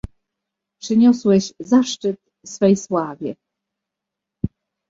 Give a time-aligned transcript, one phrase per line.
[0.81, 3.35] "Przyniosłeś zaszczyt swej sławie!"